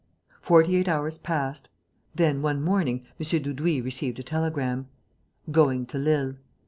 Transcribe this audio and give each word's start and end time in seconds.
Forty 0.39 0.77
eight 0.77 0.87
hours 0.87 1.19
passed. 1.19 1.69
Then, 2.15 2.41
one 2.41 2.59
morning, 2.63 3.05
M. 3.19 3.41
Dudouis 3.43 3.81
received 3.83 4.17
a 4.17 4.23
telegram: 4.23 4.87
"Going 5.51 5.85
to 5.85 5.99
Lille. 5.99 6.37